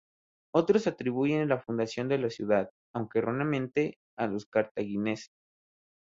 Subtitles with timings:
[0.51, 5.29] Otros atribuyen la fundación de la ciudad, aunque erróneamente, a los cartagineses.